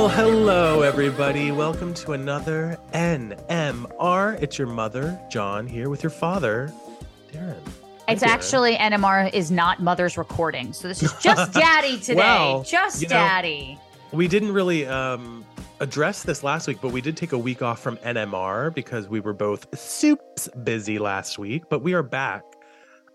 [0.00, 1.52] Well, hello, everybody.
[1.52, 4.42] Welcome to another NMR.
[4.42, 6.72] It's your mother, John, here with your father,
[7.30, 7.54] Daryn.
[8.08, 8.28] Hi, It's Daryn.
[8.28, 10.72] actually NMR is not mother's recording.
[10.72, 12.14] So this is just daddy today.
[12.14, 13.78] Well, just you know- daddy.
[14.10, 15.44] We didn't really um,
[15.80, 19.20] address this last week, but we did take a week off from NMR because we
[19.20, 21.64] were both soups busy last week.
[21.68, 22.42] But we are back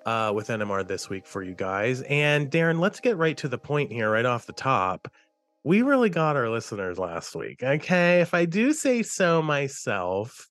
[0.05, 2.03] uh, with NMR this week for you guys.
[2.03, 5.07] And Daryn, let's get right to the point here, right off the top.
[5.65, 7.63] We really got our listeners last week.
[7.63, 8.21] Okay.
[8.21, 10.47] If I do say so myself,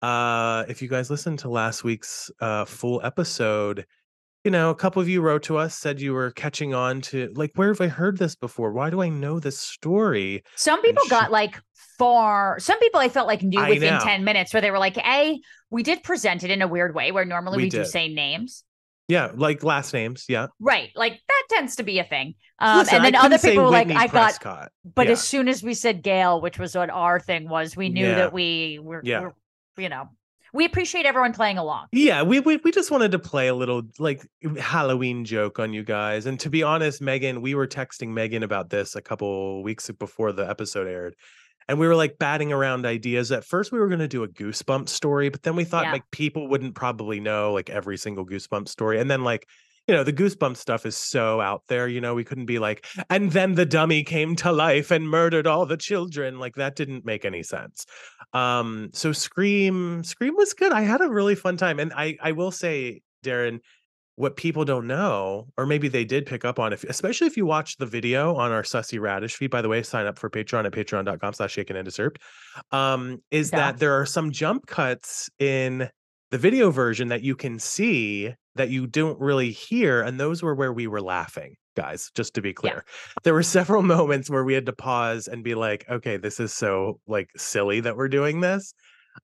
[0.00, 3.84] uh, if you guys listened to last week's uh, full episode,
[4.44, 7.30] you know, a couple of you wrote to us, said you were catching on to
[7.34, 8.72] like, where have I heard this before?
[8.72, 10.42] Why do I know this story?
[10.54, 11.60] Some people sh- got like
[11.98, 12.58] far.
[12.58, 14.00] Some people I felt like knew I within know.
[14.00, 17.12] ten minutes, where they were like, "A, we did present it in a weird way,
[17.12, 18.64] where normally We we, do say names."
[19.08, 20.24] Yeah, like last names.
[20.28, 20.48] Yeah.
[20.58, 22.34] Right, like that tends to be a thing.
[22.58, 25.12] Um, Listen, and then other people were like, "I got," but Yeah.
[25.12, 28.14] as soon as we said Gail, which was what our thing was, we knew Yeah.
[28.16, 29.20] that we were, Yeah.
[29.20, 29.34] were-
[29.76, 30.08] you know,
[30.54, 31.86] we appreciate everyone playing along.
[31.92, 34.26] Yeah, we, we we just wanted to play a little like
[34.58, 36.24] Halloween joke on you guys.
[36.26, 40.32] And to be honest, Megan, we were texting Megan about this a couple weeks before
[40.32, 41.14] the episode aired.
[41.68, 43.32] And we were like batting around ideas.
[43.32, 45.92] At first, we were going to do a goosebump story, but then we thought Yeah.
[45.92, 49.00] like people wouldn't probably know like every single goosebump story.
[49.00, 49.48] And then like,
[49.88, 52.86] you know, the goosebump stuff is so out there, you know, we couldn't be like,
[53.10, 56.38] and then the dummy came to life and murdered all the children.
[56.38, 57.86] Like that didn't make any sense.
[58.32, 60.72] Um, so Scream, Scream was good.
[60.72, 61.78] I had a really fun time.
[61.78, 63.60] And I I will say, Daryn,
[64.16, 67.46] what people don't know, or maybe they did pick up on, if especially if you
[67.46, 70.64] watch the video on our Sussy Radish feed, by the way, sign up for Patreon
[70.66, 72.18] at patreon.com slash shaken and disturbed.
[72.72, 73.58] Um, is Yeah.
[73.58, 75.88] that there are some jump cuts in
[76.30, 80.54] the video version that you can see that you don't really hear, and those were
[80.54, 82.84] where we were laughing, guys, just to be clear.
[83.22, 86.54] There were several moments where we had to pause and be like, okay, this is
[86.54, 88.72] so like silly that we're doing this.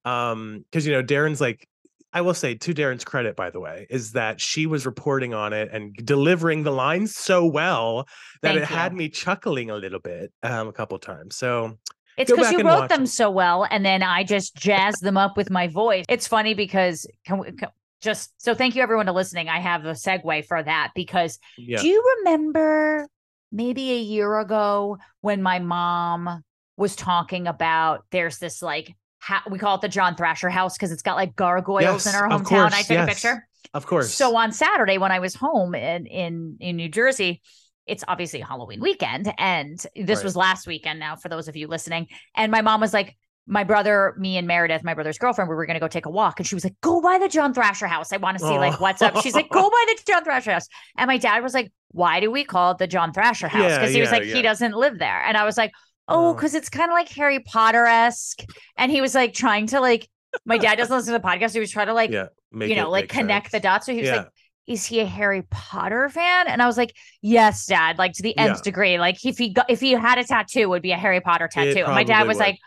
[0.04, 1.66] Um, because you know, Daryn's like
[2.12, 5.52] I will say to Daryn's credit, by the way, is that she was reporting on
[5.52, 8.06] it and delivering the lines so well
[8.42, 11.36] that Thank it had me chuckling a little bit um, a couple times.
[11.36, 11.78] So
[12.18, 13.08] It's because you wrote them it.
[13.08, 16.04] so well, and then I just jazzed them up with my voice.
[16.08, 17.70] It's funny because can we can,
[18.02, 19.48] just so thank you everyone to listening.
[19.48, 23.08] I have a segue for that because yeah, do you remember
[23.50, 26.42] maybe a year ago when my mom
[26.76, 30.90] was talking about there's this like ha- we call it the John Thrasher house because
[30.92, 32.44] it's got like gargoyles in our hometown.
[32.44, 33.04] course, I took yes.
[33.08, 33.48] a picture.
[33.74, 34.12] of course.
[34.14, 37.40] So on Saturday when I was home in in in New Jersey,
[37.86, 40.24] it's obviously Halloween weekend, and this Right.
[40.24, 41.00] was last weekend.
[41.00, 44.46] Now, for those of you listening, and my mom was like, my brother, me, and
[44.46, 46.62] Meredith, my brother's girlfriend, we were going to go take a walk, and she was
[46.62, 48.12] like, "Go by the John Thrasher house.
[48.12, 50.68] I want to see like what's up." She's like, "Go by the John Thrasher house,"
[50.96, 53.78] and my dad was like, "Why do we call it the John Thrasher house?" Yeah,
[53.80, 54.34] Because he was like, yeah.
[54.36, 55.72] he doesn't live there, and I was like,
[56.08, 56.32] "Oh, uh.
[56.34, 58.42] because it's kind of like Harry Potter esque,"
[58.76, 60.08] and he was like trying to like.
[60.46, 61.52] My dad doesn't listen to the podcast.
[61.52, 63.84] He was trying to like yeah, make you know, like connect the dots.
[63.84, 64.16] So he was Yeah.
[64.16, 64.28] like,
[64.66, 66.48] is he a Harry Potter fan?
[66.48, 68.62] And I was like, yes, dad, like to the nth Yeah.
[68.62, 68.98] degree.
[68.98, 71.48] Like if he got, if he had a tattoo, it would be a Harry Potter
[71.48, 71.84] tattoo.
[71.84, 72.44] And my dad was would.
[72.44, 72.58] like,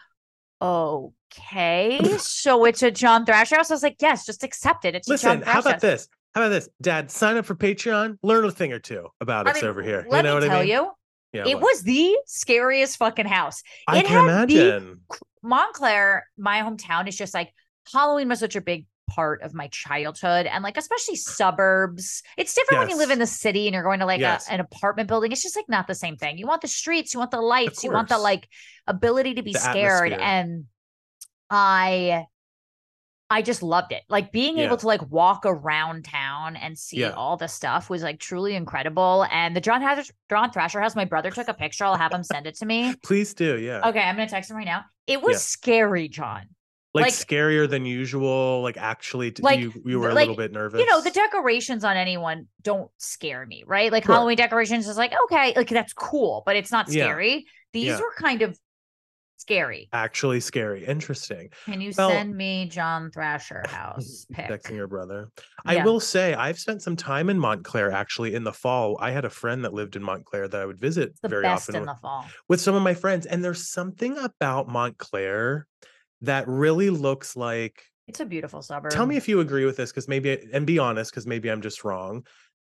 [0.61, 3.71] okay, so it's a John Thrasher house.
[3.71, 4.95] I was like, yes, just accept it.
[4.95, 6.07] It's a Listen, how about this?
[6.33, 6.69] How about this?
[6.81, 9.81] Dad, sign up for Patreon, learn a thing or two about I us mean, over
[9.81, 10.05] here.
[10.09, 10.69] Let you know me what tell I mean?
[10.69, 10.91] you,
[11.35, 13.61] Yeah, it was the scariest fucking house.
[13.87, 15.01] I it can had the- imagine.
[15.43, 17.53] Montclair, my hometown, is just like
[17.93, 22.23] Halloween was such a big part of my childhood and like especially suburbs.
[22.37, 24.47] It's different when you live in the city and you're going to like Yes.
[24.49, 25.31] a, an apartment building.
[25.31, 26.39] It's just like not the same thing.
[26.39, 28.47] You want the streets, you want the lights, you want the like
[28.87, 30.13] ability to be The scared.
[30.13, 30.19] atmosphere.
[30.27, 30.63] And
[31.51, 32.25] I
[33.29, 34.03] I just loved it.
[34.07, 34.65] Like being Yeah.
[34.65, 37.11] able to like walk around town and see Yeah.
[37.11, 39.25] all the stuff was like truly incredible.
[39.31, 41.85] And the John Hath- John Thrasher house, my brother took a picture.
[41.85, 42.93] I'll have him send it to me.
[43.03, 43.87] Please do, yeah.
[43.89, 44.85] Okay, I'm gonna text him right now.
[45.07, 45.39] It was Yeah.
[45.39, 46.43] scary, John.
[46.93, 48.61] like, like- scarier than usual.
[48.61, 50.79] Like actually, Like, you you were a like, little bit nervous.
[50.79, 53.91] You know, the decorations on anyone don't scare me, right?
[53.91, 54.15] Like Sure.
[54.15, 57.47] Halloween decorations is like, okay, like that's cool, but it's not scary.
[57.73, 58.57] These were kind of
[59.37, 59.89] Scary.
[59.93, 60.85] Actually scary.
[60.85, 61.49] Interesting.
[61.65, 64.25] Can you Well- send me John Thrasher house?
[64.33, 65.29] Texting your brother.
[65.65, 68.97] I will say I've spent some time in Montclair actually in the fall.
[68.99, 71.81] I had a friend that lived in Montclair that I would visit very often in
[71.81, 72.25] with- the fall.
[72.47, 73.25] with some of my friends.
[73.25, 75.67] And there's something about Montclair
[76.21, 78.91] that really looks like It's a beautiful suburb.
[78.91, 81.61] tell me if you agree with this because maybe and be honest because maybe i'm
[81.61, 82.25] just wrong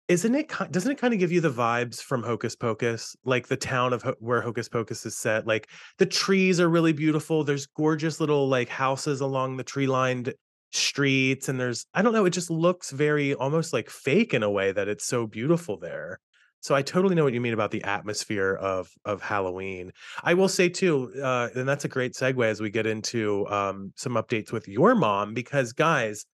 [0.08, 3.17] isn't it doesn't it kind of give you the vibes from hocus pocus?
[3.25, 5.69] Like the town of where hocus pocus is set like
[5.99, 10.32] the trees are really beautiful there's gorgeous little like houses along the tree lined
[10.73, 14.50] streets and there's i don't know it just looks very almost like fake in a
[14.50, 16.20] way that it's so beautiful there.
[16.61, 19.91] So i totally know what you mean about the atmosphere of of halloween.
[20.23, 23.93] I will say too uh and that's a great segue as we get into um
[23.97, 26.26] some updates with your mom because guys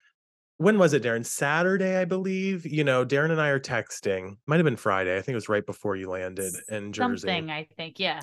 [0.62, 4.56] when was it daryn saturday i believe you know daryn and i are texting might
[4.56, 7.66] have been friday i think it was right before you landed in jersey something, I
[7.76, 7.98] think.
[7.98, 8.20] Yeah.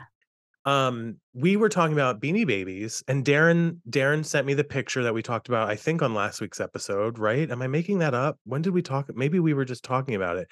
[0.66, 5.14] um we were talking about beanie babies and daryn daryn sent me the picture that
[5.14, 8.40] we talked about i think on last week's episode right am i making that up
[8.46, 10.48] when did we talk maybe we were just talking about it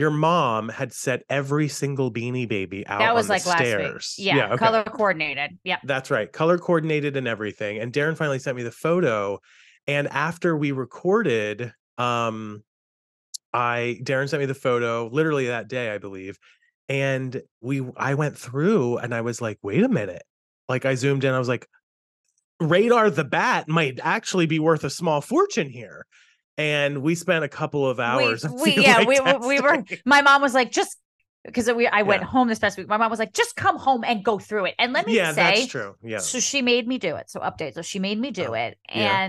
[0.00, 4.14] your mom had set every single beanie baby out That was like the last stairs
[4.18, 4.28] week.
[4.28, 4.46] Yeah.
[4.46, 4.56] okay.
[4.56, 5.58] Color coordinated.
[5.62, 5.76] Yeah.
[5.84, 6.32] That's right.
[6.32, 7.78] Color coordinated and everything.
[7.78, 9.40] And Daryn finally sent me the photo.
[9.86, 12.62] And after we recorded, um,
[13.52, 16.38] I Daryn sent me the photo literally that day, I believe.
[16.88, 20.22] And we I went through and I was like, wait a minute.
[20.68, 21.66] Like I zoomed in, I was like,
[22.60, 26.06] Radar the Bat might actually be worth a small fortune here.
[26.58, 28.44] And we spent a couple of hours.
[28.44, 29.82] I we, yeah, like, we, we we were.
[30.04, 30.96] My mom was like, just
[31.44, 32.28] because we I went Yeah.
[32.28, 32.86] home this past week.
[32.88, 34.74] My mom was like, just come home and go through it.
[34.78, 35.94] And let me Yeah, say, that's true.
[36.02, 36.18] Yeah.
[36.18, 37.30] So she made me do it.
[37.30, 37.74] So update.
[37.74, 38.78] So she made me do Oh, it.
[38.94, 39.24] yeah.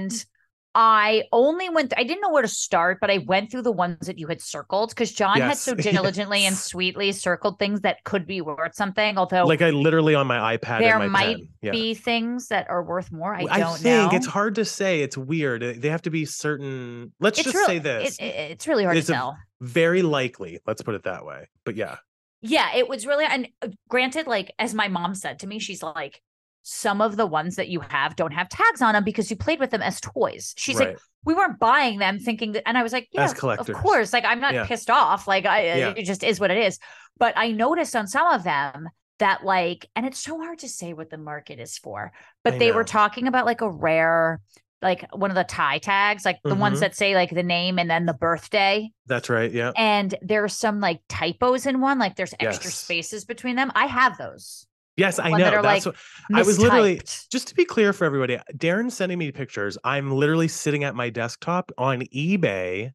[0.74, 4.08] I only went, I didn't know where to start, but I went through the ones
[4.08, 8.26] that you had circled because John had so diligently and sweetly circled things that could
[8.26, 9.18] be worth something.
[9.18, 11.38] Although Like I literally on my iPad there and my might.
[11.62, 11.72] Yeah.
[11.72, 13.36] be things that are worth more.
[13.36, 14.18] I Well, don't think know.
[14.18, 15.02] it's hard to say.
[15.02, 15.62] It's weird.
[15.82, 17.12] They have to be certain.
[17.20, 18.18] Let's It's just real- say this.
[18.20, 19.38] it- it- it's really hard It's to tell.
[19.60, 20.60] Very likely.
[20.66, 21.50] Let's put it that way.
[21.66, 21.98] But yeah.
[22.42, 25.84] Yeah, it was really and uh, granted, like as my mom said to me, she's
[25.84, 26.22] like,
[26.64, 29.60] some of the ones that you have don't have tags on them because you played
[29.60, 30.54] with them as toys.
[30.58, 30.90] She's right.
[30.90, 34.14] like, we weren't buying them thinking that, and I was like, yeah, of course.
[34.14, 34.66] Like I'm not Yeah.
[34.66, 35.28] pissed off.
[35.28, 35.94] Like I, Yeah.
[35.96, 36.80] it just is what it is.
[37.18, 40.94] But I noticed on some of them that like, and it's so hard to say
[40.94, 42.12] what the market is for.
[42.44, 44.42] But I they were talking about like a rare,
[44.82, 46.82] like one of the Ty tags, like the ones Mhm.
[46.82, 49.52] that say like the name and then the birthday That's right.
[49.52, 49.72] Yeah.
[49.78, 52.76] and there's some like typos in one like there's extra Yes.
[52.76, 54.66] spaces between them i have those
[55.02, 55.38] Yes, I know.
[55.38, 55.96] that That's like,
[56.30, 58.38] what I was literally just to be clear for everybody.
[58.56, 59.78] Daryn's sending me pictures.
[59.84, 62.92] I'm literally sitting at my desktop on eBay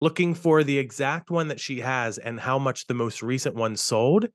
[0.00, 3.76] looking for the exact one that she has and how much the most recent one
[3.76, 4.26] sold.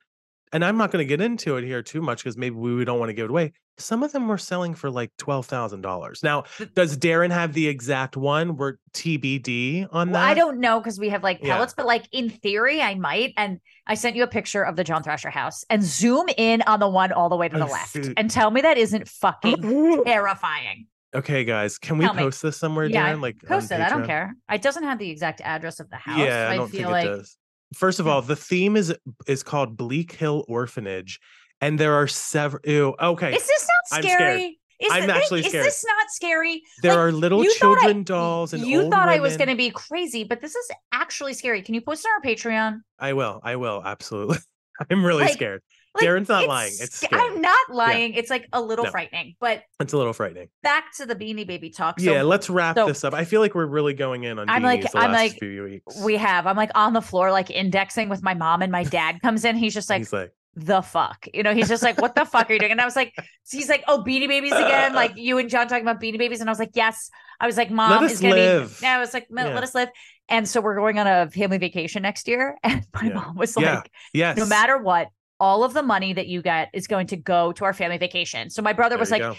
[0.52, 2.98] And I'm not going to get into it here too much because maybe we don't
[2.98, 3.54] want to give it away.
[3.78, 6.22] Some of them were selling for like twelve thousand dollars.
[6.24, 8.58] Now, does Daryn have the exact one?
[8.58, 10.30] We're TBD on Well, that.
[10.30, 11.54] i don't know because we have like Yeah.
[11.56, 14.84] pellets but like in theory i might and i sent you a picture of the
[14.84, 17.70] john thrasher house and zoom in on the one all the way to the I
[17.70, 18.14] left see.
[18.18, 19.62] and tell me that isn't fucking
[20.06, 22.22] terrifying okay, guys, can we Tell me.
[22.24, 23.22] post this somewhere, yeah Daryn?
[23.22, 26.20] Like post it i don't care it doesn't have the exact address of the house
[26.20, 27.38] Yeah, I i, feel like it does.
[27.76, 28.12] First of hmm.
[28.12, 28.94] all, the theme is
[29.28, 31.20] is called Bleak Hill Orphanage,
[31.62, 32.62] and there are several.
[32.66, 35.66] Ew, okay, is this not scary is I'm thi- actually is scared.
[35.66, 39.20] this not scary there like, are little thought I- children dolls and you thought I
[39.20, 41.62] was going to be crazy, but this is actually scary.
[41.62, 42.82] Can you post it on our Patreon?
[42.98, 43.42] I will.
[43.44, 43.82] I will.
[43.84, 44.38] Absolutely.
[44.90, 45.62] I'm really Like- scared.
[45.96, 46.72] Like, Daryn's not lying.
[46.80, 47.22] It's scary.
[47.22, 48.14] I'm not lying.
[48.14, 48.92] It's like a little No.
[48.92, 49.36] frightening.
[49.40, 50.50] But It's a little frightening.
[50.62, 52.00] back to the Beanie Baby talk.
[52.00, 53.14] So yeah, let's wrap so- this up.
[53.14, 55.64] I feel like we're really going in on I'm like- the I'm last like, few
[55.64, 56.02] weeks.
[56.02, 56.46] we have.
[56.48, 59.56] I'm like on the floor, like indexing with my mom, and my dad comes in.
[59.56, 61.26] He's just like, He's like, the fuck?
[61.34, 62.72] You know, he's just like, what the fuck are you doing?
[62.72, 63.14] And I was like,
[63.50, 64.94] he's like, oh, Beanie Babies again.
[64.94, 66.42] Like you and John talking about Beanie Babies.
[66.42, 67.10] And I was like, yes.
[67.40, 68.76] I was like, mom is going to be.
[68.82, 69.54] Yeah, I was like, "No, Yeah.
[69.54, 69.88] let us live.
[70.28, 72.58] And so we're going on a family vacation next year.
[72.64, 73.14] And my Yeah.
[73.14, 73.82] mom was like, Yeah.
[74.14, 74.38] yes.
[74.38, 75.08] no matter what,
[75.40, 78.50] all of the money that you get is going to go to our family vacation.
[78.50, 79.36] So my brother There was like, go.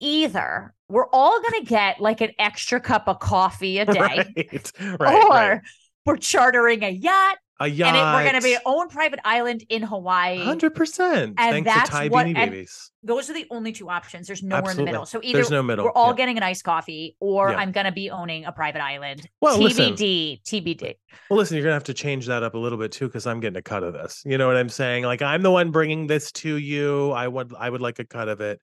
[0.00, 4.72] either we're all going to get like an extra cup of coffee a day, right.
[5.00, 5.24] Right.
[5.24, 5.60] or right.
[6.06, 7.94] we're chartering a yacht, A yacht.
[7.94, 10.38] and we're going to be our own private island in Hawaii.
[10.42, 11.34] Hundred percent.
[11.38, 12.90] And Thanks that's to Ty what- Beanie Babies.
[13.04, 14.26] Those are the only two options.
[14.26, 15.06] There's nowhere in the middle.
[15.06, 15.84] So either There's no middle.
[15.84, 16.16] we're all Yeah.
[16.16, 17.56] getting an iced coffee, or Yeah.
[17.58, 19.28] I'm going to be owning a private island.
[19.40, 19.94] Well, listen.
[19.94, 20.94] TBD, TBD.
[21.28, 23.38] Well, listen, you're gonna have to change that up a little bit too, because I'm
[23.40, 24.22] getting a cut of this.
[24.24, 25.04] You know what I'm saying?
[25.04, 27.10] Like I'm the one bringing this to you.
[27.12, 28.60] I would, I would like a cut of it.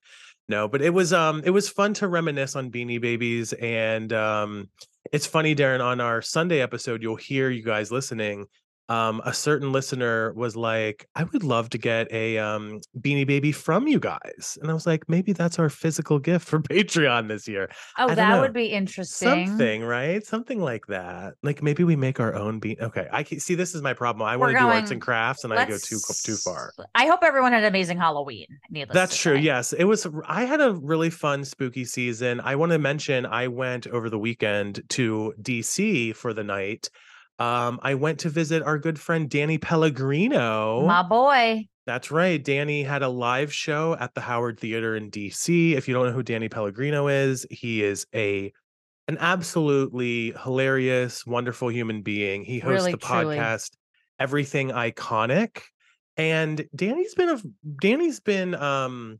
[0.47, 4.69] No, but it was, um, it was fun to reminisce on Beanie Babies, and um,
[5.11, 5.79] it's funny, Daryn.
[5.79, 8.45] On our Sunday episode, you'll hear you guys listening.
[8.89, 13.51] Um, a certain listener was like, I would love to get a um, beanie baby
[13.51, 14.57] from you guys.
[14.61, 17.69] And I was like, maybe that's our physical gift for Patreon this year.
[17.99, 18.41] Oh, that know.
[18.41, 19.47] would be interesting.
[19.47, 20.25] Something, right?
[20.25, 21.35] Something like that.
[21.43, 22.77] Like maybe we make our own bean.
[22.81, 23.07] Okay.
[23.11, 24.27] I can see this is my problem.
[24.27, 26.73] I want to do arts and crafts and I go too too far.
[26.95, 28.47] I hope everyone had an amazing Halloween.
[28.71, 29.35] Needless That's true.
[29.35, 29.41] say.
[29.41, 29.71] Yes.
[29.73, 32.39] It was I had a really fun spooky season.
[32.41, 36.89] I want to mention I went over the weekend to DC for the night.
[37.39, 40.85] Um, I went to visit our good friend Danny Pellegrino.
[40.85, 41.67] My boy.
[41.85, 42.43] That's right.
[42.43, 45.71] Danny had a live show at the Howard Theater in DC.
[45.73, 48.51] If you don't know who Danny Pellegrino is, he is a
[49.07, 52.43] an absolutely hilarious, wonderful human being.
[52.43, 53.37] He hosts Really, the truly.
[53.37, 53.71] podcast
[54.19, 55.61] Everything Iconic.
[56.15, 57.41] And Danny's been a
[57.81, 59.19] Danny's been um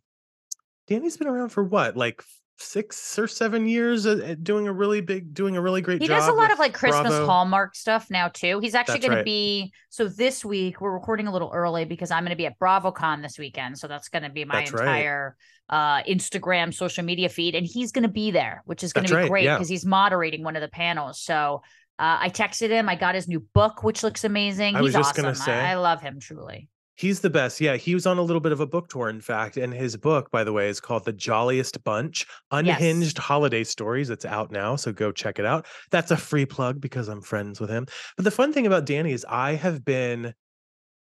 [0.88, 1.96] Danny's been around for what?
[1.98, 2.22] Like
[2.62, 6.20] six or seven years uh, doing a really big doing a really great He job.
[6.20, 7.26] does a lot of like Christmas Bravo.
[7.26, 8.60] Hallmark stuff now too.
[8.60, 9.20] He's actually going right.
[9.20, 12.46] to be so this week we're recording a little early because I'm going to be
[12.46, 13.80] at BravoCon this weekend.
[13.80, 14.82] So that's going to be my That's right.
[14.82, 15.36] entire
[15.70, 19.12] uh Instagram social media feed and he's going to be there, which is going to
[19.12, 19.56] be right, great yeah.
[19.56, 21.22] because he's moderating one of the panels.
[21.22, 21.62] So
[21.98, 22.88] uh, I texted him.
[22.88, 24.78] I got his new book, which looks amazing.
[24.78, 25.26] I He's awesome.
[25.26, 26.70] I, I love him truly.
[27.00, 27.62] He's the best.
[27.62, 29.56] Yeah, he was on a little bit of a book tour, in fact.
[29.56, 34.10] And his book, by the way, is called The Jolliest Bunch Unhinged Holiday Stories.
[34.10, 34.76] It's out now.
[34.76, 35.66] So go check it out.
[35.92, 37.88] That's a free plug because I'm friends with him.
[38.18, 40.34] But the fun thing about Danny is I have been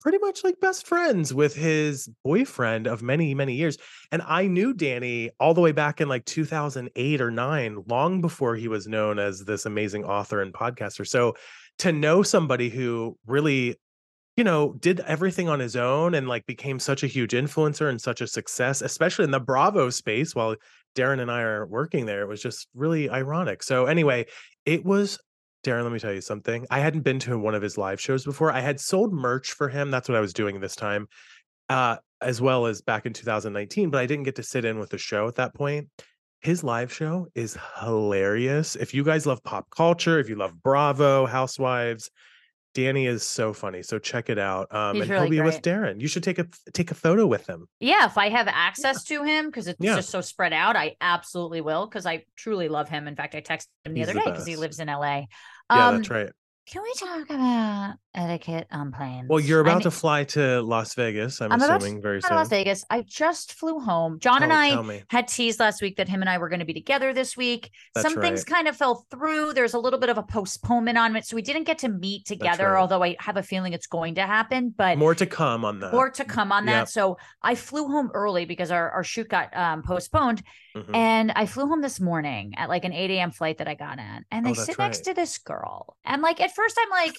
[0.00, 3.76] pretty much like best friends with his boyfriend of many, many years.
[4.12, 8.54] And I knew Danny all the way back in like 2008 or nine, long before
[8.54, 11.04] he was known as this amazing author and podcaster.
[11.04, 11.34] So
[11.78, 13.74] to know somebody who really
[14.40, 18.00] you know, did everything on his own and like became such a huge influencer and
[18.00, 20.56] such a success, especially in the Bravo space while
[20.96, 22.22] Daryn and I are working there.
[22.22, 23.62] It was just really ironic.
[23.62, 24.24] So, anyway,
[24.64, 25.18] it was
[25.62, 26.66] Daryn, let me tell you something.
[26.70, 28.50] I hadn't been to one of his live shows before.
[28.50, 29.90] I had sold merch for him.
[29.90, 31.08] That's what I was doing this time,
[31.68, 34.88] uh, as well as back in 2019, but I didn't get to sit in with
[34.88, 35.90] the show at that point.
[36.40, 38.74] His live show is hilarious.
[38.74, 42.10] If you guys love pop culture, if you love Bravo, Housewives,
[42.74, 43.82] Danny is so funny.
[43.82, 44.72] So check it out.
[44.74, 45.62] Um, He's and really he'll be with.
[45.62, 46.00] Daryn.
[46.00, 47.66] You should take a take a photo with him.
[47.80, 49.96] Yeah, if I have access to him because it's Yeah.
[49.96, 53.08] just so spread out, I absolutely will because I truly love him.
[53.08, 55.24] In fact, I texted him the He's other the day because he lives in LA.
[55.70, 56.30] Yeah, Um, that's right.
[56.66, 59.28] Can we talk about etiquette on planes?
[59.28, 61.40] Well, you're I about to fly to Las Vegas.
[61.40, 62.36] I'm, I'm about to assuming very soon.
[62.36, 62.84] Las Vegas.
[62.90, 64.18] I just flew home.
[64.18, 66.64] John and Oh, I had teased last week that him and I were going to
[66.66, 67.70] be together this week.
[67.94, 69.52] That's Some things kind of fell through.
[69.52, 72.26] There's a little bit of a postponement on it, so we didn't get to meet
[72.26, 72.72] together.
[72.72, 72.80] right.
[72.80, 75.92] Although I have a feeling it's going to happen, but More to come on that.
[75.92, 76.72] more to come on that.
[76.80, 76.88] Yep.
[76.88, 80.42] So I flew home early because our, our shoot got um, postponed.
[80.76, 80.94] Mhm.
[80.94, 83.30] And I flew home this morning at like an 8 a.m.
[83.32, 85.04] flight that I got in, And Oh, they that's sit next right.
[85.06, 85.96] to this girl.
[86.04, 87.14] And like at first I'm like,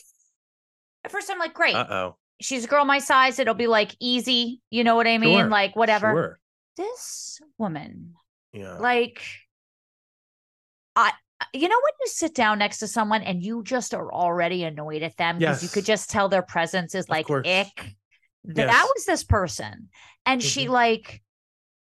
[1.04, 1.76] at first I'm like, great.
[1.76, 2.16] Uh oh.
[2.40, 3.38] She's a girl my size.
[3.40, 4.62] It'll be like easy.
[4.72, 5.40] You know what I mean?
[5.40, 6.10] Sure, Like whatever.
[6.12, 6.40] Sure.
[6.78, 8.14] This woman,
[8.54, 8.78] Yeah.
[8.78, 9.22] like
[10.96, 11.12] I
[11.54, 15.02] you know when you sit down next to someone and you just are already annoyed
[15.04, 17.48] at them because you could just tell their presence is like course.
[17.48, 17.76] ick.
[17.76, 17.96] Th-
[18.56, 18.90] That Yes.
[18.96, 19.90] was this person.
[20.26, 20.70] And she Mhm.
[20.72, 21.24] like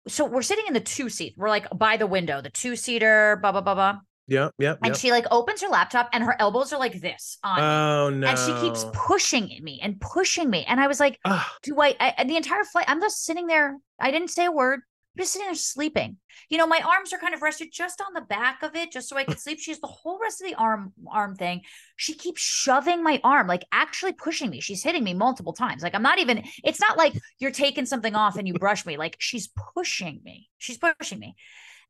[0.08, 1.36] so we're sitting in the two seat.
[1.38, 4.00] We're like by the window, the two seater, blah blah blah blah.
[4.32, 4.54] Yep.
[4.58, 4.80] Yep.
[4.84, 7.64] And she like opens her laptop and her elbows are like this on me.
[7.64, 8.28] oh no.
[8.28, 10.66] And she keeps pushing me and pushing me.
[10.68, 13.78] And I was like, Ah, do I, I the entire flight i'm just sitting there
[14.00, 16.18] i didn't say a word i'm just sitting there sleeping
[16.50, 19.10] you know my arms are kind of rested just on the back of it just
[19.10, 21.62] so i could sleep she's the whole rest of the arm arm thing
[21.98, 25.96] she keeps shoving my arm like actually pushing me she's hitting me multiple times like
[25.96, 29.16] i'm not even it's not like you're taking something off and you brush me like
[29.20, 31.36] she's pushing me she's pushing me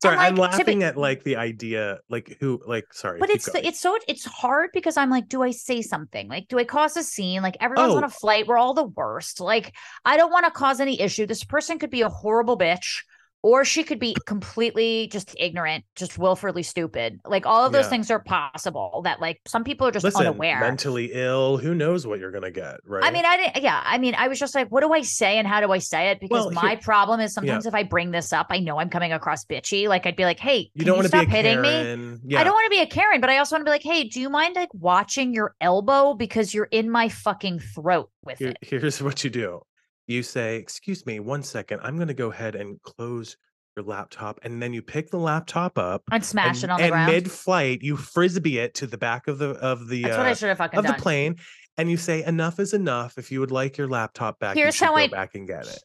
[0.02, 3.20] sorry, And, I'm like, to be- laughing at like the idea, like who, like sorry.
[3.20, 3.66] but it's going.
[3.66, 6.28] it's so it's hard because I'm like, do I say something?
[6.28, 7.42] Like, do I cause a scene?
[7.42, 8.08] Like everyone's on Oh.
[8.08, 9.40] a flight, we're all the worst.
[9.40, 9.74] Like,
[10.06, 11.26] I don't want to cause any issue.
[11.26, 13.04] This person could be a horrible bitch,
[13.44, 17.20] or she could be completely just ignorant, just willfully stupid.
[17.26, 17.90] Like all of those Yeah.
[17.90, 19.02] things are possible.
[19.06, 20.60] That like some people are just Listen, unaware.
[20.60, 21.58] mentally ill.
[21.58, 23.04] Who knows what you're gonna get, right?
[23.04, 23.64] I mean, I didn't.
[23.64, 25.80] Yeah, I mean, I was just like, what do I say and how do I
[25.80, 26.20] say it?
[26.20, 28.90] Because Well, my here- problem is sometimes if I bring this up, I know I'm
[28.90, 29.88] coming across bitchy.
[29.88, 31.70] Like I'd be like, hey, you don't want to stop be a hitting me?
[31.70, 32.22] Karen.
[32.26, 32.40] Yeah.
[32.42, 34.04] I don't want to be a Karen, but I also want to be like, hey,
[34.08, 38.50] do you mind like watching your elbow because you're in my fucking throat with Here-
[38.50, 38.58] it?
[38.62, 39.62] here's what you do.
[40.08, 41.80] You say, "Excuse me, one second.
[41.84, 43.38] I'm going to go ahead and close
[43.78, 46.84] your laptop," and then you pick the laptop up And smash and, it on the
[46.86, 47.12] and ground.
[47.12, 50.32] mid-flight, you frisbee it to the back of the of the That's uh, what I
[50.32, 51.38] uh, should have fucking of the plane,
[51.78, 53.18] and you say, "Enough is enough.
[53.18, 55.68] If you would like your laptop back, Here's you how go I- back and get
[55.68, 55.84] it."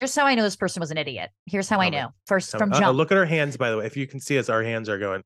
[0.00, 1.30] Here's how I knew this person was an idiot.
[1.46, 2.04] Here's how I Tell me.
[2.04, 2.12] knew.
[2.26, 2.96] First from me- uh-oh, jump.
[2.98, 3.86] look at our hands, by the way.
[3.86, 5.22] If you can see us, our hands are going.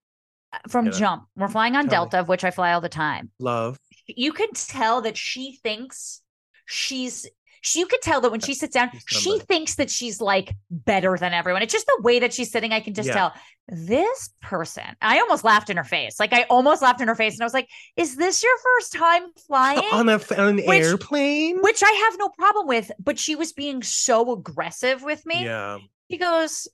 [0.52, 0.98] Uh, from get it.
[0.98, 1.24] jump.
[1.36, 2.10] We're flying on Tell me.
[2.10, 3.30] Delta, of which I fly all the time.
[3.40, 3.78] Love.
[4.06, 6.22] you can tell that she thinks
[6.66, 7.26] she's
[7.60, 11.16] she you could tell that when she sits down, she thinks that she's like better
[11.18, 11.62] than everyone.
[11.62, 12.72] It's just the way that she's sitting.
[12.72, 13.14] I can just Yeah.
[13.14, 13.34] tell
[13.68, 14.84] this person.
[15.00, 16.18] I almost laughed in her face.
[16.18, 18.92] Like I almost laughed in her face, and I was like, "Is this your first
[18.94, 21.60] time flying?" on a on an Which- airplane.
[21.60, 25.44] Which I have no problem with, but she was being so aggressive with me.
[25.44, 26.66] yeah, He goes,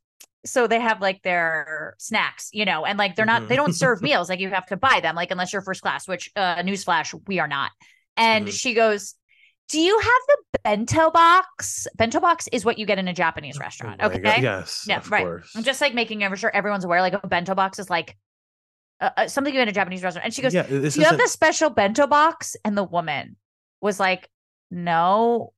[0.44, 4.00] so they have like their snacks, you know, and like they're not, they don't serve
[4.08, 4.28] meals.
[4.28, 7.40] Like you have to buy them, like unless you're first class, which uh newsflash, we
[7.40, 7.72] are not.
[8.16, 8.52] And Mhm.
[8.58, 9.14] she goes,
[9.68, 11.86] Do you have the bento box?
[11.96, 14.00] Bento box is what you get in a Japanese restaurant.
[14.02, 14.40] Oh okay.
[14.40, 14.84] Yes.
[14.88, 15.24] Yeah, of right.
[15.24, 15.52] course.
[15.56, 18.16] I'm just like making sure everyone's aware, like a bento box is like
[19.00, 20.24] uh, something you get in a Japanese restaurant.
[20.24, 22.56] And she goes, yeah, this Do you have isn't the special bento box?
[22.64, 23.36] And the woman
[23.80, 24.28] was like,
[24.70, 25.52] No,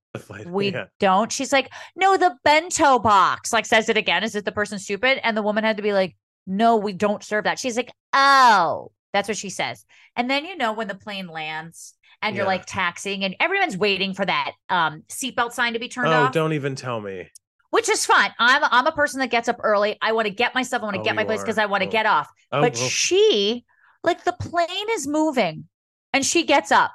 [0.46, 0.86] we yeah.
[0.98, 1.30] don't.
[1.30, 3.52] She's like, no, the bento box.
[3.52, 4.24] Like says it again.
[4.24, 5.20] Is it the person stupid?
[5.22, 7.58] And the woman had to be like, no, we don't serve that.
[7.58, 9.84] She's like, oh, that's what she says.
[10.16, 14.12] And then you know when the plane lands and you're like taxiing and everyone's waiting
[14.14, 17.30] for that um seatbelt sign to be turned Oh, off, don't even tell me.
[17.70, 18.30] which is fine.
[18.38, 19.96] I'm I'm a person that gets up early.
[20.02, 20.82] I want to get myself.
[20.82, 21.92] I want to Oh, get my place because I want to Oh.
[21.92, 22.28] get off.
[22.52, 23.64] Oh, but she,
[24.02, 25.68] like, the plane is moving,
[26.12, 26.90] and she gets up,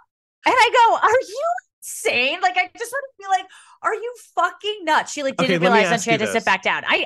[0.45, 1.41] and I go, "Are you
[1.79, 3.45] insane?" Like, I just want to be like,
[3.83, 6.43] "Are you fucking nuts?" She like didn't me realize that she had you to sit
[6.45, 6.83] back down.
[6.87, 7.05] I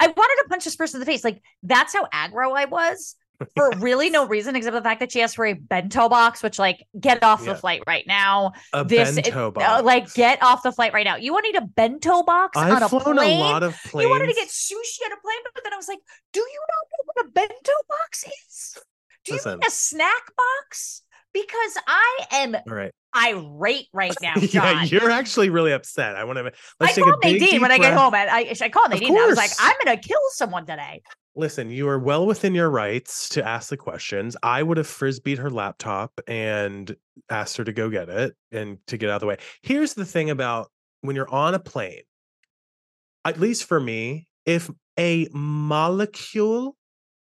[0.00, 1.22] I wanted to punch this person in the face.
[1.22, 3.14] Like, that's how aggro I was.
[3.56, 6.58] For really no reason except the fact that she asked for a bento box, which
[6.58, 7.52] like get off Yeah.
[7.52, 8.52] the flight right now.
[8.72, 9.82] a This bento uh, box.
[9.84, 11.16] like get off the flight right now.
[11.16, 13.38] You want to need a bento box on I've a flown plane?
[13.38, 14.04] a lot of planes.
[14.06, 15.98] You wanted to get sushi on a plane, but then I was like,
[16.32, 18.78] do you not know what a bento box is?
[19.24, 19.52] Do you Listen.
[19.58, 21.02] mean a snack box?
[21.32, 22.92] Because I am All right.
[23.16, 26.14] irate right now, yeah, you're actually really upset.
[26.14, 26.52] I want to.
[26.78, 28.14] Let's take a called big Nadine when I get home.
[28.14, 29.08] And I, I called Nadine.
[29.08, 29.50] and I was like.
[29.58, 31.02] I'm going to kill someone today.
[31.36, 34.36] Listen, you are well within your rights to ask the questions.
[34.42, 36.94] I would have frisbeed her laptop and
[37.28, 39.38] asked her to go get it and to get out of the way.
[39.62, 42.02] Here's the thing about when you're on a plane,
[43.24, 46.76] at least for me, if a molecule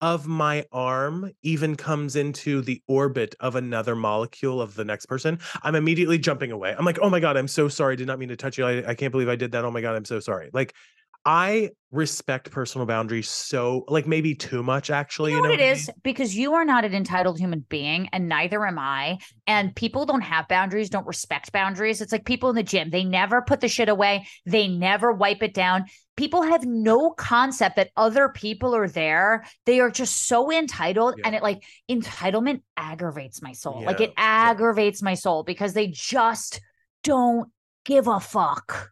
[0.00, 5.38] of my arm even comes into the orbit of another molecule of the next person,
[5.62, 6.75] I'm immediately jumping away.
[6.79, 7.97] I'm like, oh my God, I'm so sorry.
[7.97, 8.64] Did not mean to touch you.
[8.64, 9.64] I, I can't believe I did that.
[9.64, 10.51] Oh my God, I'm so sorry.
[10.53, 10.75] Like,
[11.24, 15.33] I respect personal boundaries so, like, maybe too much, actually.
[15.33, 15.90] You know what it I is?
[16.02, 19.18] Because you are not an entitled human being, and neither am I.
[19.46, 22.00] And people don't have boundaries, don't respect boundaries.
[22.00, 25.42] It's like people in the gym, they never put the shit away, they never wipe
[25.42, 25.85] it down.
[26.16, 29.44] People have no concept that other people are there.
[29.66, 31.26] They are just so entitled, Yeah.
[31.26, 33.83] and it like entitlement aggravates my soul.
[33.85, 34.50] Like Yeah, it yeah.
[34.50, 36.61] aggravates my soul because they just
[37.02, 37.50] don't
[37.85, 38.90] give a fuck.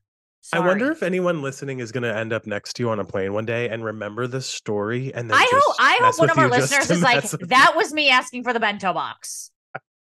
[0.52, 3.04] I wonder if anyone listening is going to end up next to you on a
[3.04, 5.12] plane one day and remember this story.
[5.14, 8.11] And then I hope I hope one of our listeners is like, that was me
[8.11, 9.50] asking for the bento box.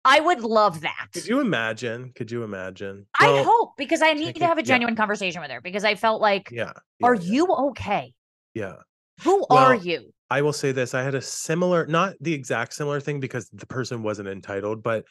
[0.05, 1.09] I would love that.
[1.13, 2.13] Could you imagine?
[2.15, 3.07] Could you imagine?
[3.19, 4.67] I hope because I need take to have a yeah.
[4.67, 6.73] genuine conversation with her because I felt like, Yeah.
[7.03, 8.13] are yeah, yeah, you okay?
[8.55, 8.75] Yeah.
[9.23, 10.13] Who are you?
[10.29, 10.95] I will say this.
[10.95, 15.05] I had a similar, not the exact similar thing because the person wasn't entitled, but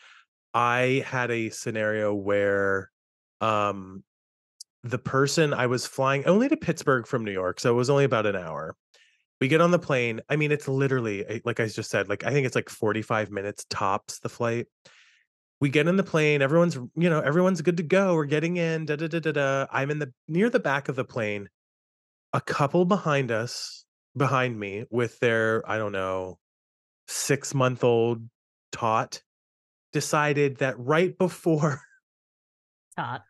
[0.53, 2.89] I had a scenario where
[3.39, 4.03] um
[4.83, 8.03] the person I was flying only to Pittsburgh from New York, so it was only
[8.03, 8.75] about an hour.
[9.39, 10.21] We get on the plane.
[10.29, 13.31] I mean, it's literally eh, like I just said, like I think it's like 45
[13.31, 14.67] minutes tops the flight.
[15.59, 18.15] We get in the plane, everyone's, you know, everyone's good to go.
[18.15, 19.67] We're getting in, da da da da da.
[19.71, 21.49] I'm in the near the back of the plane.
[22.33, 23.85] A couple behind us,
[24.17, 26.39] behind me, with their, I don't know,
[27.07, 28.27] six month old
[28.71, 29.21] tot,
[29.91, 31.81] decided that right before
[32.97, 33.23] Tot.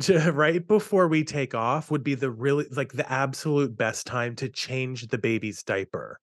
[0.00, 4.34] To- right before we take off would be the really like the absolute best time
[4.36, 6.18] to change the baby's diaper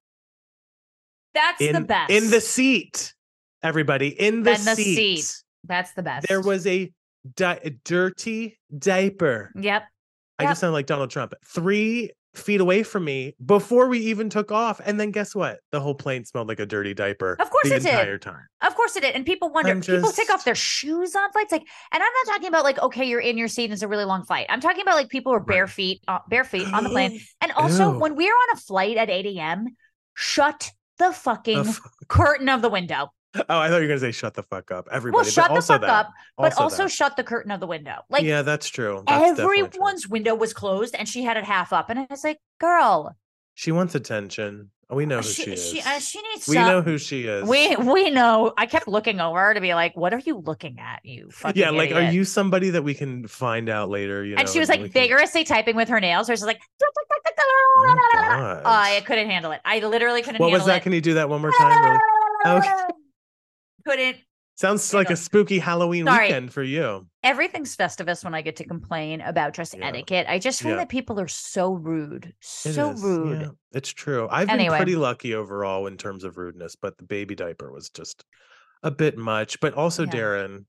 [1.34, 2.12] That's in the best.
[2.12, 3.14] in the seat
[3.64, 4.96] everybody in the, In the seat.
[5.22, 5.44] seat.
[5.66, 6.28] That's the best.
[6.28, 6.92] there was a,
[7.36, 9.84] di- dirty diaper Yep.
[10.40, 10.52] i Yep.
[10.52, 14.80] just sound like donald trump three feet away from me before we even took off
[14.86, 17.76] and then guess what the whole plane smelled like a dirty diaper Of course the
[17.76, 17.90] it did.
[17.90, 19.16] entire time Of course it did.
[19.16, 21.52] And people wonder, I'm people take off their shoes on flights.
[21.52, 23.88] Like, and I'm not talking about like, okay, you're in your seat and it's a
[23.88, 24.46] really long flight.
[24.50, 27.20] I'm talking about like people are bare feet, uh, bare feet on the plane.
[27.42, 28.00] And also Ew.
[28.00, 29.68] when we're on a flight at 8 a.m.,
[30.14, 33.10] shut the fucking The f- curtain of the window.
[33.36, 35.48] Oh i thought you were gonna say shut the fuck up everybody Well, shut but
[35.50, 35.90] the also fuck that.
[35.90, 36.90] up, but also that.
[36.92, 37.96] shut the curtain of the window.
[38.10, 39.66] Like yeah that's true That's definitely true.
[39.68, 41.90] everyone's window was closed and she had it half up.
[41.90, 43.16] And I was like, girl,
[43.54, 46.68] she wants attention we know who she, she is she, uh, she needs we some-
[46.68, 48.52] know who she is We we know.
[48.58, 51.70] I kept looking over to be like, "What are you looking at, you fucking yeah
[51.70, 54.68] like are you somebody that we can find out later you know And she was
[54.68, 56.30] like can- vigorously typing with her nails.
[56.30, 59.62] Or she's like, Oh I couldn't handle it.
[59.64, 60.84] I literally couldn't what was that it.
[60.84, 62.00] can you do that one more time really?
[62.46, 62.70] Okay.
[63.86, 64.18] Couldn't
[64.56, 66.28] Sounds like know- a spooky Halloween Sorry.
[66.28, 67.08] weekend for you.
[67.24, 69.88] Everything's Festivus when I get to complain about dress Yeah.
[69.88, 70.28] etiquette.
[70.30, 70.78] I just find Yeah.
[70.80, 73.42] that people are so rude, so rude.
[73.42, 74.28] yeah, it's true.
[74.30, 78.24] I've been pretty lucky overall in terms of rudeness, but the baby diaper was just
[78.84, 79.60] a bit much.
[79.62, 80.06] But also.
[80.06, 80.66] Daryn,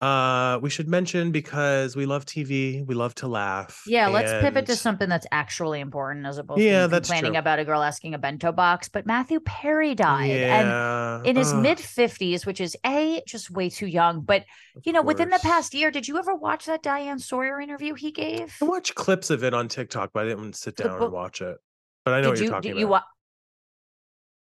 [0.00, 3.82] uh, we should mention because we love TV, we love to laugh.
[3.86, 7.38] Yeah, let's pivot to something that's actually important as opposed Yeah, to that's complaining true.
[7.38, 8.88] about a girl asking a bento box.
[8.88, 10.42] But Matthew Perry died.
[10.42, 14.20] And in his ugh, mid 50s, which is A, just way too young.
[14.22, 14.44] But,
[14.84, 18.10] you know, within the past year, did you ever watch that Diane Sawyer interview he
[18.10, 18.54] gave?
[18.60, 21.56] I watched clips of it on TikTok, but I didn't sit down and watch it.
[22.04, 22.80] But I know Did what you're you, talking did about.
[22.80, 23.02] you wa-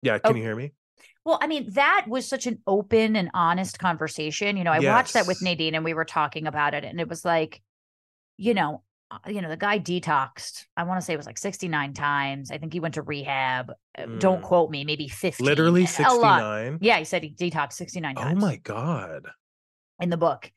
[0.02, 0.72] yeah, can Oh, you hear me?
[1.26, 4.58] Well, I mean, that was such an open and honest conversation.
[4.58, 7.10] You know, I watched that with Nadine and we were talking about it, and it
[7.10, 7.62] was like,
[8.38, 10.66] you know, uh, you know, the guy detoxed.
[10.78, 12.52] I want to say it was like 69 times.
[12.52, 13.72] I think he went to rehab.
[13.98, 14.44] uh, Don't Mm.
[14.44, 15.44] quote me, maybe 50.
[15.44, 16.78] Literally 69.
[16.82, 19.28] Yeah, he said he detoxed 69 Oh my god.
[20.00, 20.52] in the book.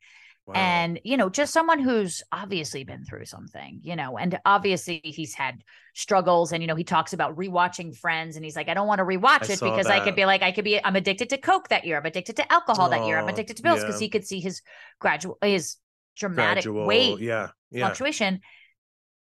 [0.49, 0.55] Wow.
[0.55, 5.33] And, you know, just someone who's obviously been through something, you know, and obviously he's
[5.35, 6.51] had struggles.
[6.51, 9.05] And, you know, he talks about rewatching friends and he's like, I don't want to
[9.05, 11.69] rewatch I it because I could be like, I could be, I'm addicted to Coke
[11.69, 11.97] that year.
[11.97, 13.17] I'm addicted to alcohol that year.
[13.19, 14.05] I'm Oh, addicted to pills because yeah.
[14.05, 14.61] he could see his
[14.99, 15.77] gradual, his
[16.17, 18.41] dramatic gradual weight yeah yeah fluctuation.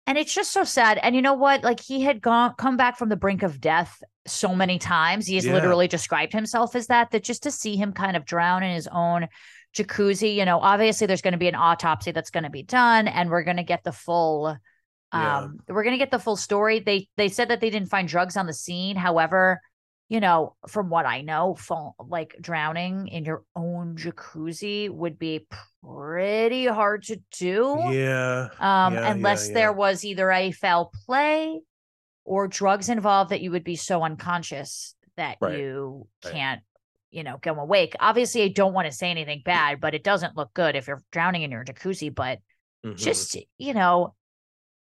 [0.06, 0.98] And it's just so sad.
[1.02, 1.62] And you know what?
[1.62, 5.26] Like he had gone come back from the brink of death so many times.
[5.26, 5.52] He has Yeah.
[5.52, 7.10] literally described himself as that.
[7.10, 9.28] That just to see him kind of drown in his own
[9.78, 13.08] jacuzzi, you know, obviously there's going to be an autopsy that's going to be done,
[13.08, 14.56] and we're going to get the full
[15.12, 15.48] Yeah.
[15.48, 16.80] um we're going to get the full story.
[16.80, 18.96] They they said that they didn't find drugs on the scene.
[18.96, 19.60] However,
[20.08, 25.46] you know, from what I know, fall, like drowning in your own jacuzzi would be
[25.82, 31.60] pretty hard to do yeah um, Yeah, unless yeah, there was either a foul play
[32.24, 36.32] or drugs involved that you would be so unconscious that Right, you right.
[36.32, 36.60] can't,
[37.18, 37.96] you know, go awake.
[37.98, 41.02] Obviously, I don't want to say anything bad, but it doesn't look good if you're
[41.10, 42.14] drowning in your jacuzzi.
[42.14, 42.38] But
[42.84, 42.96] Mhm.
[42.96, 44.14] just, you know,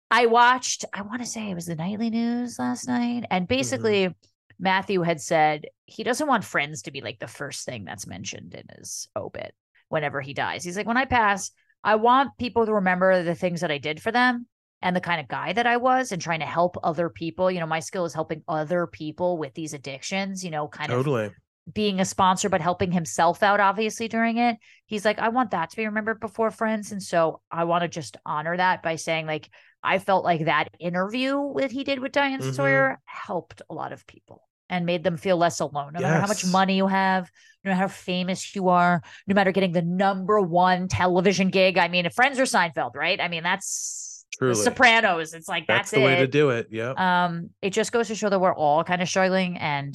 [0.10, 3.26] I watched, I want to say it was the nightly news last night.
[3.30, 4.16] And basically,
[4.60, 8.54] Matthew had said he doesn't want friends to be like the first thing that's mentioned
[8.54, 9.54] in his obit
[9.90, 10.64] whenever he dies.
[10.64, 11.52] He's like, when I pass,
[11.84, 14.48] I want people to remember the things that I did for them
[14.82, 17.52] and the kind of guy that I was and trying to help other people.
[17.52, 20.98] You know, my skill is helping other people with these addictions, you know, kind of
[20.98, 21.32] totally
[21.74, 24.58] being a sponsor, but helping himself out, obviously, during it.
[24.86, 26.92] He's like, I want that to be remembered before friends.
[26.92, 29.50] And so I want to just honor that by saying, like,
[29.84, 32.54] I felt like that interview that he did with Diane Mhm.
[32.54, 35.94] Sawyer helped a lot of people and made them feel less alone.
[35.94, 37.30] No matter how much money you have,
[37.64, 41.78] no matter how famous you are, no matter getting the number one television gig.
[41.78, 43.20] I mean, if Friends or Seinfeld, right?
[43.20, 44.54] I mean, that's Truly.
[44.54, 45.34] the Sopranos.
[45.34, 46.94] It's like that's, that's, the way to do it yeah
[47.26, 49.94] Um, it just goes to show that we're all kind of struggling, and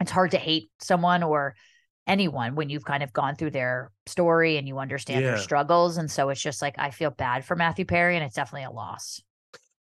[0.00, 1.54] it's hard to hate someone or
[2.06, 5.96] anyone when you've kind of gone through their story and you understand their struggles.
[5.96, 8.70] And so it's just like I feel bad for Matthew Perry, and it's definitely a
[8.70, 9.22] loss.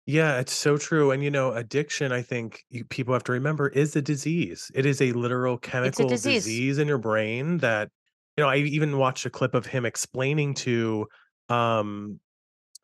[0.05, 1.11] Yeah, it's so true.
[1.11, 4.69] And you know, addiction, I think you, people have to remember, is a disease.
[4.75, 6.43] It is a literal chemical disease.
[6.43, 7.89] disease in your brain that,
[8.37, 11.07] you know, I even watched a clip of him explaining to
[11.49, 12.19] um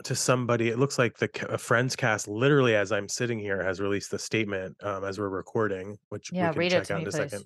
[0.03, 0.69] to somebody.
[0.69, 4.19] It looks like the ca- Friends cast, literally as I'm sitting here, has released the
[4.19, 7.03] statement um as we're recording, which Yeah, we can read it check to out me,
[7.03, 7.31] in a please.
[7.31, 7.45] second.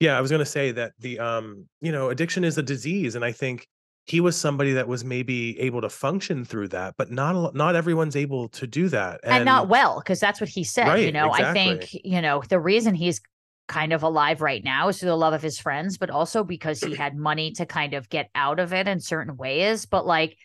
[0.00, 3.24] Yeah, I was gonna say that the um, you know, addiction is a disease, and
[3.24, 3.66] I think
[4.06, 8.16] he was somebody that was maybe able to function through that, but not not everyone's
[8.16, 9.20] able to do that.
[9.24, 11.00] And, not well, because that's what he said.
[11.00, 13.20] you Right, know, I think, you know, the reason he's
[13.68, 16.82] kind of alive right now is through the love of his friends, but also because
[16.82, 19.86] he had money to kind of get out of it in certain ways.
[19.86, 20.36] But like,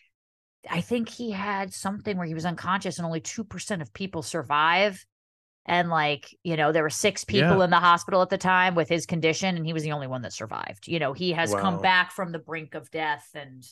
[0.70, 5.04] I think he had something where he was unconscious and only 2% of people survive.
[5.64, 7.64] And like, you know, there were six people Yeah.
[7.64, 10.22] in the hospital at the time with his condition, and he was the only one
[10.22, 10.86] that survived.
[10.86, 13.66] You know, he has come back from the brink of death and,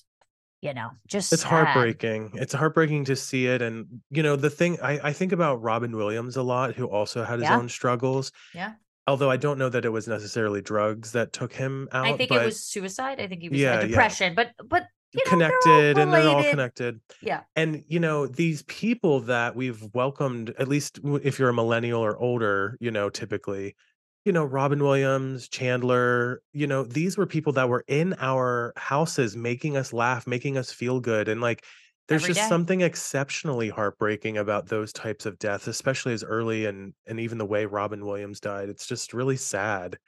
[0.60, 1.50] you know, just it's sad.
[1.50, 5.62] heartbreaking it's heartbreaking to see it and you know the thing i, I think about
[5.62, 7.58] robin williams a lot who also had his Yeah.
[7.58, 8.72] own struggles Yeah.
[9.06, 12.30] although i don't know that it was necessarily drugs that took him out I think
[12.30, 13.20] it was suicide.
[13.20, 13.86] I think he was Yeah, uh, yeah.
[13.88, 17.44] depression, but but you know, they're connected and they're all connected Yeah.
[17.56, 22.18] and you know these people that we've welcomed at least if you're a millennial or
[22.18, 23.74] older you know typically
[24.24, 29.36] you know robin williams chandler you know these were people that were in our houses
[29.36, 31.64] making us laugh making us feel good and like
[32.08, 32.48] there's Every just day.
[32.48, 37.46] something exceptionally heartbreaking about those types of deaths especially as early and and even the
[37.46, 39.98] way robin williams died it's just really sad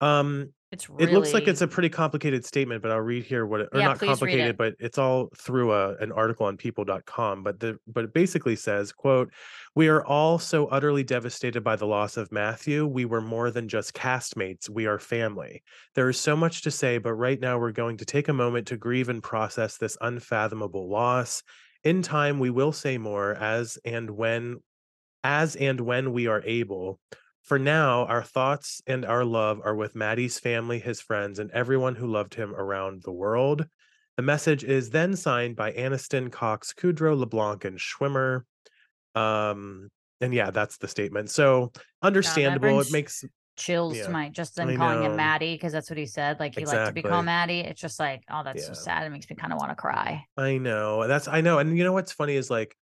[0.00, 1.04] um It's really.
[1.04, 3.78] It looks like it's a pretty complicated statement, but I'll read here what it, or
[3.78, 4.10] Yeah, not read it.
[4.10, 7.44] complicated, but it's all through a, an article on people.com.
[7.44, 9.32] But the but it basically says, quote,
[9.76, 12.86] we are all so utterly devastated by the loss of Matthew.
[12.86, 14.68] We were more than just castmates.
[14.68, 15.62] We are family.
[15.94, 18.66] There is so much to say, but right now we're going to take a moment
[18.66, 21.44] to grieve and process this unfathomable loss.
[21.84, 24.56] In time, we will say more as and when
[25.22, 26.98] as and when we are able.
[27.44, 31.94] For now, our thoughts and our love are with Matty's family, his friends, and everyone
[31.94, 33.66] who loved him around the world.
[34.16, 38.42] The message is then signed by Aniston, Cox, Kudrow, LeBlanc, and Schwimmer.
[39.14, 39.90] Um,
[40.22, 41.28] and yeah, that's the statement.
[41.30, 42.80] So understandable.
[42.80, 43.24] it makes
[43.56, 45.10] chills Yeah, to my just I calling know.
[45.10, 46.40] him Matty because that's what he said.
[46.40, 47.60] Like he liked to be called Matty.
[47.60, 49.06] It's just like, oh, that's so sad.
[49.06, 50.24] It makes me kind of want to cry.
[50.36, 51.06] I know.
[51.06, 51.58] That's I know.
[51.58, 52.74] And you know what's funny is like,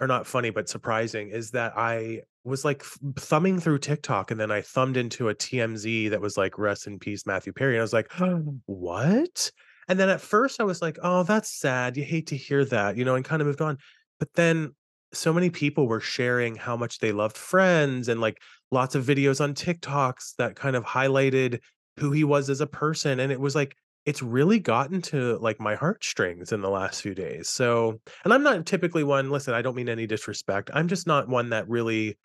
[0.00, 2.82] or not funny, but surprising is that I was like
[3.16, 6.98] thumbing through TikTok and then I thumbed into a TMZ that was like rest in
[6.98, 7.74] peace Matthew Perry.
[7.74, 8.10] And I was like,
[8.66, 9.50] what?
[9.88, 11.96] And then at first I was like, oh, that's sad.
[11.96, 13.78] You hate to hear that, you know, and kind of moved on.
[14.18, 14.72] But then
[15.12, 19.40] so many people were sharing how much they loved friends and like lots of videos
[19.40, 21.60] on TikToks that kind of highlighted
[21.98, 23.20] who he was as a person.
[23.20, 27.14] And it was like, it's really gotten to like my heartstrings in the last few
[27.14, 27.48] days.
[27.48, 30.70] So, and I'm not typically one, listen, I don't mean any disrespect.
[30.74, 32.18] I'm just not one that really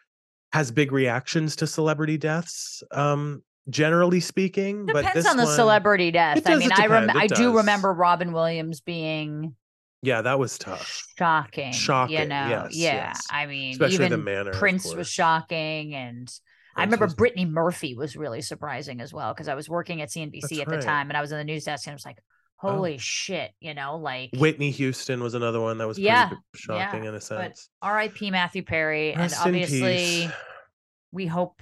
[0.52, 2.84] has big reactions to celebrity deaths.
[2.92, 6.42] Um, generally speaking, but Depends on the one- celebrity death.
[6.46, 9.56] I mean, I rem- I do remember Robin Williams being
[10.02, 11.04] Yeah, that was tough.
[11.18, 11.72] shocking.
[11.72, 12.18] Shocking.
[12.20, 12.94] You know, yes, yeah.
[12.94, 13.22] yes.
[13.30, 14.52] I mean, Especially the even manner.
[14.54, 16.28] Prince was shocking, and
[16.76, 20.42] I remember Brittany Murphy was really surprising as well because I was working at CNBC
[20.42, 20.82] That's at the right.
[20.86, 22.20] time, and I was in the news desk, and I was like,
[22.62, 22.72] Oh.
[22.72, 27.16] "Holy shit!" You know, like Whitney Houston was another one that was Yeah, shocking in
[27.16, 27.70] a sense.
[27.82, 28.32] R.I.P.
[28.32, 30.30] Matthew Perry, and Rest in obviously
[31.12, 31.62] we hope.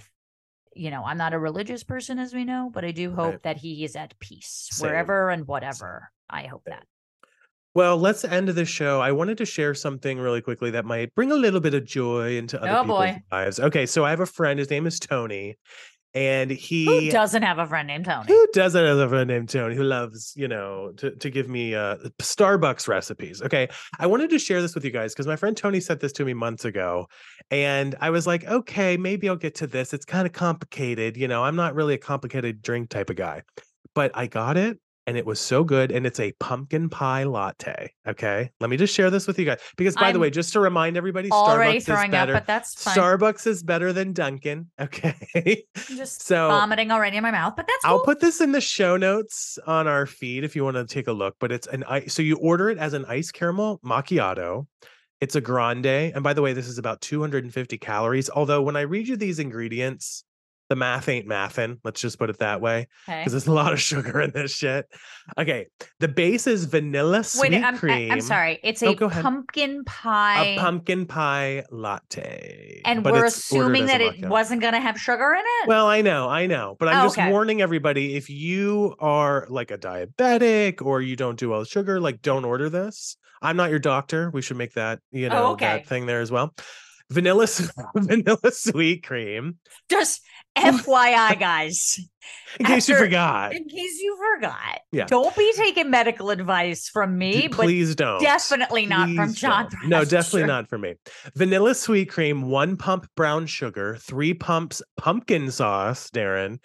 [0.76, 3.43] You know, I'm not a religious person, as we know, but I do hope Right.
[3.43, 4.88] that he is at peace Same.
[4.89, 6.12] wherever and whatever.
[6.30, 6.86] I hope eh, that.
[7.78, 9.02] Well, let's end the show.
[9.02, 12.36] I wanted to share something really quickly that might bring a little bit of joy
[12.36, 13.22] into other Oh, people's boy.
[13.32, 13.60] lives.
[13.60, 14.58] Okay, so I have a friend.
[14.58, 15.60] His name is Tony,
[16.16, 18.26] and he Who doesn't have a friend named Tony?
[18.30, 21.76] Who doesn't have a friend named Tony who loves, you know, to, to give me
[21.76, 23.44] uh Starbucks recipes?
[23.44, 23.68] Okay.
[24.00, 26.26] I wanted to share this with you guys because my friend Tony sent this to
[26.26, 27.06] me months ago.
[27.52, 29.94] And I was like, okay, maybe I'll get to this.
[29.94, 31.16] It's kind of complicated.
[31.16, 33.44] You know, I'm not really a complicated drink type of guy,
[33.94, 35.91] but I got it and it was so good.
[35.91, 37.93] And it's a pumpkin pie latte.
[38.08, 38.52] Okay.
[38.60, 39.60] Let me just share this with you guys.
[39.78, 42.34] Because by the I'm way, just to remind everybody, Already Starbucks throwing is up, better.
[42.34, 42.96] but that's fine.
[42.96, 44.67] Starbucks is better than Dunkin'.
[44.80, 45.63] Okay.
[45.76, 48.62] I'm just so vomiting already in my mouth, but that's I'll put this in the
[48.62, 51.36] show notes on our feed if you want to take a look.
[51.39, 52.13] But it's an ice.
[52.13, 54.67] So you order it as an ice caramel macchiato.
[55.20, 55.86] It's a grande.
[55.88, 58.30] And by the way, this is about 250 calories.
[58.30, 60.24] Although when I read you these ingredients,
[60.69, 61.77] the math ain't mathin'.
[61.84, 62.88] Let's just put it that way.
[63.08, 63.19] Okay.
[63.19, 64.86] Because there's a lot of sugar in this shit.
[65.38, 65.67] Okay.
[65.99, 68.12] The base is vanilla sweet Wait, I'm, cream.
[68.12, 68.60] I'm sorry.
[68.63, 69.23] It's Oh, a ahead.
[69.23, 72.82] pumpkin pie, A pumpkin pie latte.
[72.86, 75.67] and but we're assuming that it wasn't going to have sugar in it.
[75.67, 77.32] Well, I know, I know, but I'm Oh, just okay.
[77.32, 81.99] warning everybody if you are like a diabetic or you don't do well with sugar,
[81.99, 83.17] like don't order this.
[83.41, 84.32] I'm not your doctor.
[84.34, 85.65] We should make that, you oh, know, Oh, okay.
[85.65, 86.53] that thing there as well.
[87.10, 87.47] Vanilla
[87.95, 89.58] vanilla sweet cream.
[89.89, 90.21] Just
[90.58, 92.00] FYI, guys,
[92.60, 93.54] In case you forgot.
[93.56, 95.06] in case you forgot, Yeah.
[95.06, 98.20] don't be taking medical advice from me, but Please don't.
[98.22, 99.70] definitely not from John.
[99.72, 99.89] don't.
[99.89, 100.96] No, definitely not for me.
[101.36, 106.60] Vanilla sweet cream, one pump brown sugar, three pumps pumpkin sauce, Daryn.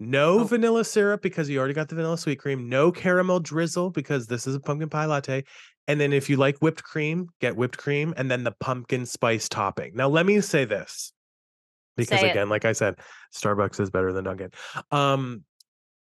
[0.00, 0.44] No Oh.
[0.44, 2.68] vanilla syrup because you already got the vanilla sweet cream.
[2.68, 5.42] No caramel drizzle because this is a pumpkin pie latte.
[5.88, 9.48] And then if you like whipped cream, get whipped cream and then the pumpkin spice
[9.48, 9.92] topping.
[9.94, 11.12] Now let me say this.
[11.98, 12.30] Because Say it.
[12.30, 12.94] again, like I said,
[13.34, 14.52] Starbucks is better than Dunkin'.
[14.90, 15.44] Um,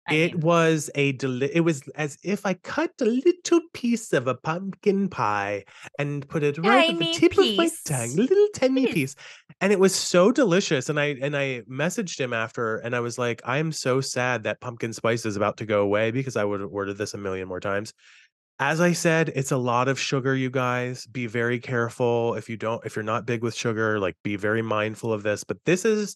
[0.08, 4.14] I it mean, was a deli- it was as if I cut a little piece
[4.14, 5.66] of a pumpkin pie
[5.98, 8.94] and put it right at the Tiny tip of my tongue, little tiny Piece.
[8.94, 9.16] piece.
[9.62, 10.90] And it was so delicious.
[10.90, 14.44] And I and I messaged him after and I was like, I am so sad
[14.44, 17.18] that pumpkin spice is about to go away because I would have ordered this a
[17.18, 17.92] million more times.
[18.60, 21.06] As I said, it's a lot of sugar, you guys.
[21.08, 24.62] Be very careful if you don't, if you're not big with sugar, like be very
[24.62, 25.44] mindful of this.
[25.44, 26.16] But this is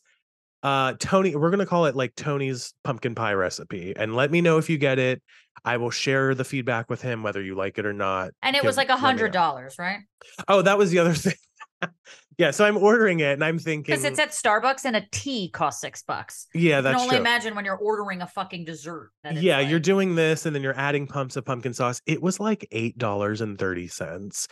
[0.64, 3.94] uh Tony, we're gonna call it like Tony's pumpkin pie recipe.
[3.96, 5.22] And let me know if you get it.
[5.66, 8.32] I will share the feedback with him, whether you like it or not.
[8.42, 9.08] and it was like a let me know.
[9.08, 10.00] hundred dollars, right?
[10.48, 11.34] Oh, that was the other thing.
[12.40, 15.50] Yeah, so I'm ordering it and I'm thinking, Because it's at Starbucks and a tea
[15.50, 16.48] costs six bucks.
[16.54, 17.20] yeah, I can that's only true.
[17.20, 19.12] imagine when you're ordering a fucking dessert.
[19.30, 22.02] Yeah, you're doing this and then you're adding pumps of pumpkin sauce.
[22.06, 24.48] It was like $8.30.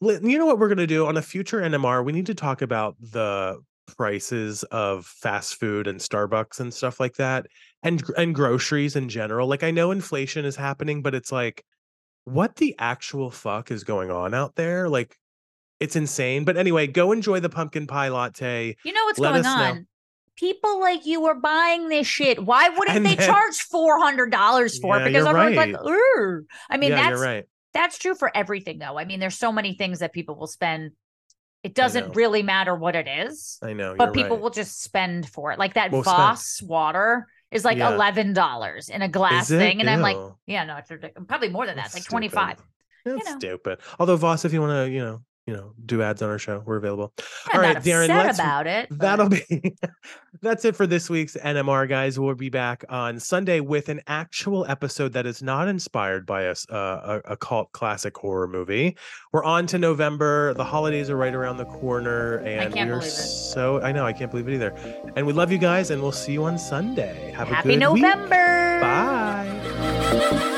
[0.00, 2.04] You know what we're going to do on a future NMR?
[2.04, 3.58] We need to talk about the
[3.96, 7.46] prices of fast food and Starbucks and stuff like that
[7.82, 9.48] and and groceries in general.
[9.48, 11.64] Like I know inflation is happening, but it's like
[12.24, 14.88] what the actual fuck is going on out there?
[14.88, 15.16] Like
[15.80, 16.44] it's insane.
[16.44, 18.76] But anyway, go enjoy the pumpkin pie latte.
[18.84, 19.62] You know what's Let going us know.
[19.64, 19.86] on?
[20.36, 22.44] People like you are buying this shit.
[22.44, 25.08] Why wouldn't And they then- charge four hundred dollars for Yeah, it?
[25.08, 25.72] Because everyone's right.
[25.72, 26.44] like, Ugh.
[26.70, 27.44] I mean, yeah, that's right.
[27.72, 28.98] that's true for everything, though.
[28.98, 30.92] I mean, there's so many things that people will spend.
[31.62, 33.96] It doesn't really matter what it is, I know.
[33.98, 34.40] but people right.
[34.42, 35.58] will just spend for it.
[35.58, 36.04] Like that spend.
[36.04, 37.92] Voss water is like Yeah.
[37.94, 41.26] eleven dollars in a glass thing, and I'm like, yeah, no, it's ridiculous.
[41.26, 41.86] Probably more than that.
[41.86, 42.58] It's like twenty five.
[43.04, 43.38] That's you know.
[43.38, 43.78] stupid.
[43.98, 46.62] Although Voss, if you want to, you know, you know, do ads on our show,
[46.66, 47.12] we're available.
[47.52, 48.88] I'm All right, Daryn, let's- about it.
[48.90, 49.76] but- That'll be
[50.42, 52.18] that's it for this week's NMR, guys.
[52.18, 56.68] We'll be back on Sunday with an actual episode that is not inspired by us
[56.70, 58.96] uh, a, a cult classic horror movie.
[59.32, 60.52] We're on to November.
[60.54, 64.48] The holidays are right around the corner, and we're so I know I can't believe
[64.48, 64.74] it either.
[65.16, 67.32] And we love you guys, and we'll see you on Sunday.
[67.36, 68.02] Have a Happy good week.
[68.02, 68.80] November.
[68.80, 70.52] Bye.